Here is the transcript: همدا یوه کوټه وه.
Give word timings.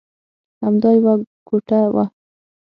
همدا 0.63 0.89
یوه 0.99 1.13
کوټه 1.47 1.79
وه. 1.93 2.05